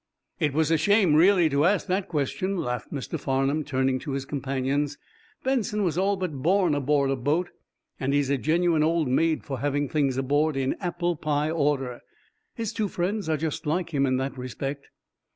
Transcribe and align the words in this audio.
"It 0.39 0.53
was 0.55 0.71
a 0.71 0.77
shame, 0.79 1.13
really, 1.13 1.47
to 1.49 1.63
ask 1.63 1.85
that 1.85 2.07
question," 2.07 2.57
laughed 2.57 2.91
Mr. 2.91 3.19
Farnum, 3.19 3.63
turning 3.63 3.99
to 3.99 4.13
his 4.13 4.25
companions. 4.25 4.97
"Benson 5.43 5.83
was 5.83 5.95
all 5.95 6.15
but 6.17 6.41
born 6.41 6.73
aboard 6.73 7.11
a 7.11 7.15
boat, 7.15 7.51
and 7.99 8.11
he's 8.11 8.31
a 8.31 8.37
genuine 8.39 8.81
old 8.81 9.07
maid 9.07 9.43
for 9.43 9.59
having 9.59 9.87
things 9.87 10.17
aboard 10.17 10.57
in 10.57 10.73
apple 10.79 11.15
pie 11.15 11.51
order. 11.51 12.01
His 12.55 12.73
two 12.73 12.87
friends 12.87 13.29
are 13.29 13.37
just 13.37 13.67
like 13.67 13.93
him 13.93 14.07
in 14.07 14.17
that 14.17 14.35
respect." 14.39 14.87